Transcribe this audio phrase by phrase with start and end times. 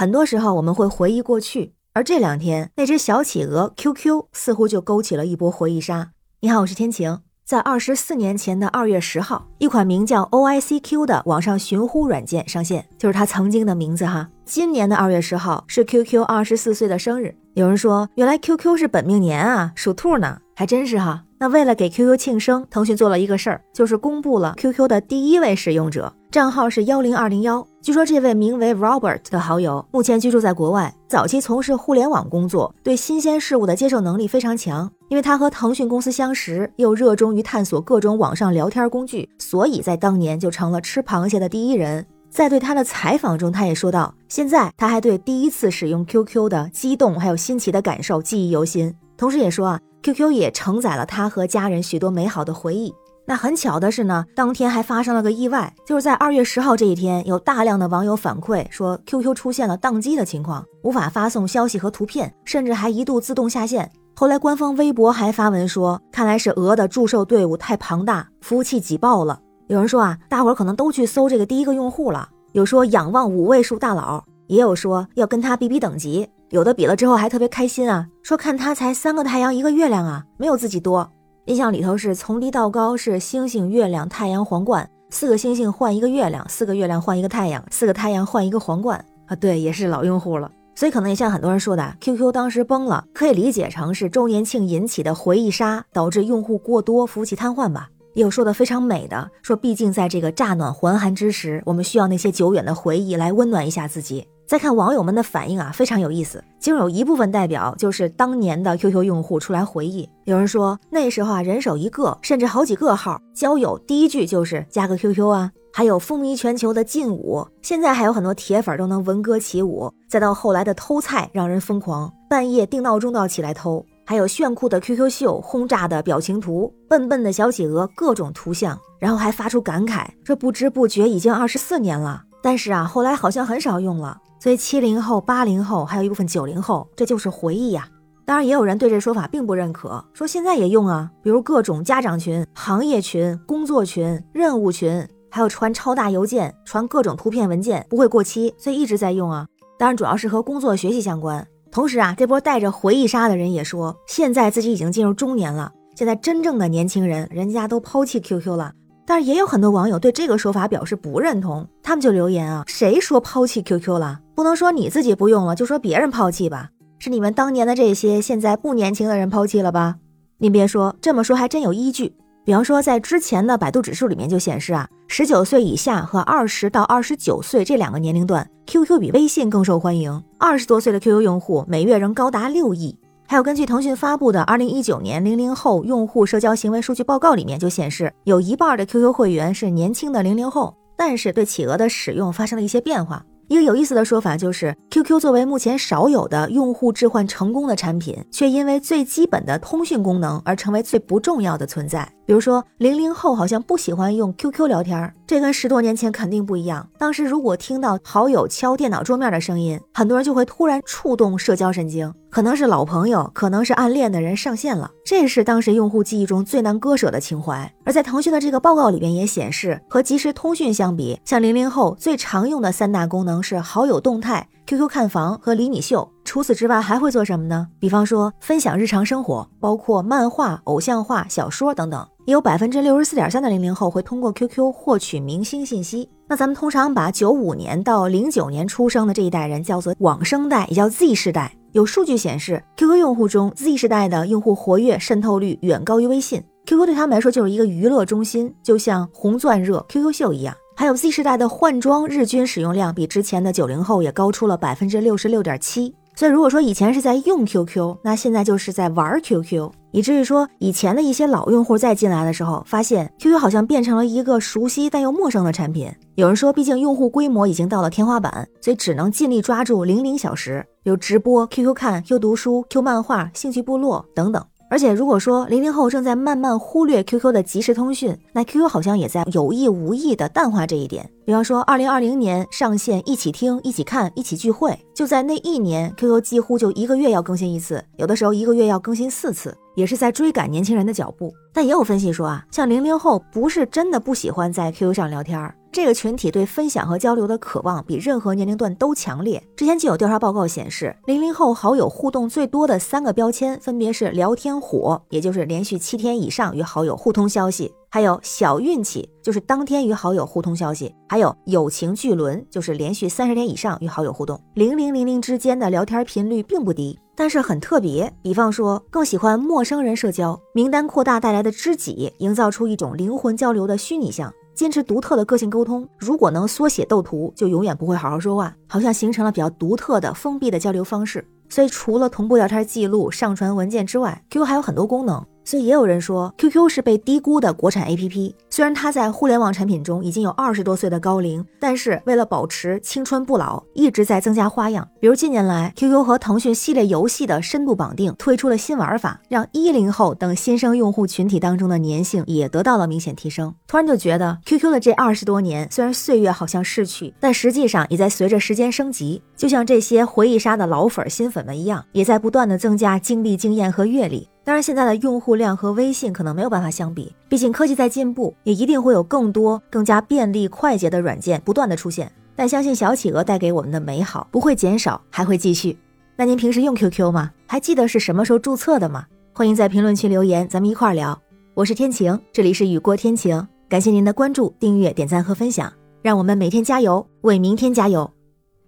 [0.00, 6.12] 很多时候我们会回忆过去，而这两天那只小企鹅 QQ 似乎就勾起了一波回忆杀。
[6.40, 7.18] 你好，我是天晴。
[7.44, 14.30] 在二十四年前的二月十号，一款名叫 OICQ 的网上寻呼软件上线，就是它曾经的名字哈。
[14.46, 17.36] 今年的二月十号是 QQ 二十四岁的生日。
[17.54, 21.24] 有人说，原来 QQ 是本命年啊，属兔呢，还真是哈。
[21.40, 27.66] 那为了给 QQ 庆生，腾讯做了一个事儿，就是公布了 QQ 的第一位使用者，账号是幺零二零幺。
[27.82, 34.88] 据说这位名为 Robert 的好友目前居住在国外，早期从事互联网工作，对新鲜事物的接受能力非常强。
[35.08, 42.06] 因为他和腾讯公司相识，又热衷于探索各种网上聊天工具，所以在当年就成了吃螃蟹的第一人。
[42.30, 48.94] 在对他的采访中，他也说到，现在他还对第一次使用 QQ 的激动还有新奇的感受记忆犹新。
[49.16, 52.94] 同时也说啊，QQ 也承载了他和家人许多美好的回忆。
[53.26, 63.90] 那很巧的是呢，当天还发生了个意外，就是在二月十号这一天，有大量的网友反馈说，QQ 出现了宕机的情况，无法发送消息和图片，甚至还一度自动下线。
[64.16, 69.40] 后来，官方微博还发文说，看来是鹅的祝寿队伍太庞大，服务器挤爆了。
[69.70, 72.28] 有人说啊，大伙儿可能都去搜这个第一个用户了。
[72.50, 76.28] 有说仰望五位数大佬，也有说要跟他比比等级。
[76.48, 81.08] 有的比了之后还特别开心啊，说看他才三个太阳一个月亮啊，没有自己多。
[81.44, 89.36] 印象里头是从低到高是星星、月亮、太阳、皇冠，四个星星换一个月亮，四个月亮换一个太阳，四个太阳换一个皇冠啊。
[89.36, 90.50] 对，也是老用户了。
[90.74, 97.88] 所以可能也像很多人说的，QQ 当时崩了，可以理解成是周年庆引起的回忆杀，导致用户过多，服务器瘫痪吧。
[98.14, 104.26] 也有说的非常美的，说毕竟在这个乍暖还寒之时，我们需要那些久远的回忆来温暖一下自己。
[104.46, 106.42] 再看网友们的反应啊，非常有意思。
[106.58, 115.52] 其中有一部分代表就是当年的 QQ 用户出来回忆，有人说那时候啊，人手一个，甚至好几个号，交友第一句就是加个 QQ 啊。
[115.72, 119.88] 还有风靡全球的劲舞，现在还有很多铁粉都能闻歌起舞。
[120.08, 123.86] 再到后来的偷菜，让人疯狂，半夜定闹钟都要起来偷。
[124.10, 132.24] 还有炫酷的 QQ 秀，轰炸的表情图，笨笨的小企鹅，各种图像，然后还发出感慨，这不知不觉已经二十四年了。
[132.42, 134.18] 但是啊，后来好像很少用了。
[134.40, 137.86] 所以七零后、八零后，还有一部分九零后，这就是回忆呀。
[138.24, 145.06] 当然，也有人对这说法并不认可，说现在也用啊，比如各种家长群、行业群、工作群、任务群。
[145.30, 149.46] 还有传超大邮件，传各种图片文件不会过期，所以一直在用啊。
[149.78, 151.46] 当然主要是和工作学习相关。
[151.70, 155.72] 同时啊，这波带着回忆杀的人也说，现在自己已经进入中年了。
[155.94, 158.72] 现在真正的年轻人，人家都抛弃 QQ 了。
[159.06, 164.20] 但是也有很多网友对这个说法表示不认同，他们就留言啊，谁说抛弃 QQ 了？
[164.34, 166.70] 不能说你自己不用了，就说别人抛弃吧？
[166.98, 169.96] 是你们当年的这些现在不年轻的人抛弃了吧？
[170.38, 172.14] 您别说，这么说还真有依据。
[172.50, 180.20] 比方说，在之前的百度指数里面就显示啊，十九岁以下和二十到二十九岁这两个年龄段，QQ 比微信更受欢迎。
[180.36, 182.98] 二十多岁的 QQ 用户每月仍高达六亿。
[183.28, 193.24] 还有根据腾讯发布的二零一九年零零后用户社交行为数据报告里面就显示，有一半的 QQ 会员是年轻的零零后，但是对企鹅的使用发生了一些变化。
[193.50, 194.72] 一个有意思的说法就是。
[194.92, 202.08] QQ 作为目前少有的用户置换成功的产品，却因为最基本的通讯功能而成为最不重要的存在。
[202.24, 206.88] 比如说，零零后好像不喜欢用 QQ 聊天，这跟十多年前肯定不一样。
[206.96, 217.70] 当时如果听到好友敲电脑桌面的声音，很多人就会突然触动社交神经，可能是老朋友，可能是暗恋的人上线了，这是当时用户记忆中最难割舍的情怀。
[217.84, 224.46] 而在腾讯的这个报告里边也显示，和即时通讯相比，像零零后最常用的三大功能是好友动态。
[224.66, 227.66] QQ 看房和厘米秀，除此之外还会做什么呢？
[227.80, 232.06] 比方说分享日常生活，包括漫画、偶像画、小说等等。
[232.26, 236.08] 也有百分之六十四点三的零零后会通过 QQ 获取明星信息。
[236.28, 241.52] 那咱们通常把九五年到零九年出生的这一代人叫做网生代，也叫 Z 世代。
[241.72, 246.42] 有数据显示，QQ 用户中 Z 世代的用户活跃渗透率远高于微信。
[246.66, 250.54] QQ 对他们来说就是一个娱乐中心，就像红钻热 QQ 秀一样。
[250.76, 255.94] 还有 Z 世代的换装日均使用量比之前的九零后也高出了百分之六十六点七。
[256.20, 265.90] 所以如果说以前是在用 QQ，那现在就是在玩 QQ，以至于说以前的一些老用户再进来的时候，发现 QQ 好像变成了一个熟悉但又陌生的产品。
[266.16, 274.44] 有人说，毕竟用户规模已经到了天花板，所以只能尽力抓住零零小时，有直播、QQ 看、Q 读书、Q 漫画、兴趣部落等等。
[274.70, 281.10] 而且，如果说零零后正在慢慢忽略 QQ 的即时通讯，那 QQ 好像也在有意无意的淡化这一点。
[281.26, 291.34] 比方说，二零二零年上线一起听、一起看、一起聚会，就在那一年，QQ 几乎就一个月要更新一次，有的时候一个月要更新四次，也是在追赶年轻人的脚步。
[291.52, 299.42] 但也有分析说啊，像零零后不是真的不喜欢在 QQ 上聊天，这个群体对分享和交流的渴望比任何年龄段都强烈。
[299.56, 314.40] 之前就有调查报告显示，零零后好友互动最多的三个标签分别是聊天火，也就是连续七天以上与好友互通消息；还有小运气，就是当天与好友互通消息；还有友情巨轮，就是连续三十天以上与好友互动。
[314.54, 318.12] 零零零零之间的聊天频率并不低，但是很特别。
[318.22, 324.32] 比方说，更喜欢陌生人社交，名单扩大带来的知己，营造出一种灵魂交流的虚拟像。
[324.60, 331.26] 坚持独特的个性沟通，如果能缩写斗图，就永远不会好好说话，好像形成了比较独特的封闭的交流方式。
[331.48, 335.24] 所以，除了同步聊天记录、上传文件之外，QQ 还有很多功能。
[335.50, 338.32] 所以也有人说，QQ 是被低估的国产 APP。
[338.48, 344.88] 虽然它在互联网产品中已经有二十多岁的高龄，但是为了保持青春不老，一直在增加花样。
[345.00, 353.52] 比如近年来，QQ 和腾讯系列游戏的深度绑定，推出了新玩法，让一零后等新生用户群体当中的粘性也得到了明显提升。
[353.66, 359.20] 突然就觉得，QQ 的这二十多年，虽然岁月好像逝去，但实际上也在随着时间升级。
[359.36, 364.28] 就像这些回忆杀的老粉、新粉们一样，也在不断的增加经历、经验和阅历。
[364.50, 372.10] 当然，现在的用户量和微信可能没有办法相比，毕竟科技在进步，也一定会有更多更加便利快捷的软件不断的出现。
[372.34, 375.78] 但相信小企鹅带给我们的美好不会减少，还会继续。
[376.16, 377.30] 那您平时用 QQ 吗？
[377.46, 379.06] 还记得是什么时候注册的吗？
[379.32, 381.16] 欢迎在评论区留言，咱们一块儿聊。
[381.54, 388.10] 我是天晴，这里是雨过天晴，感谢您的关注、订阅、点赞和分享，让我们每天加油，为明天加油。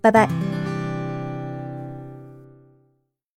[0.00, 0.45] 拜拜。